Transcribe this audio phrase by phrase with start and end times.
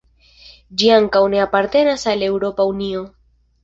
[0.83, 3.09] Ĝi ankaŭ ne apartenas al Eŭropa Unio.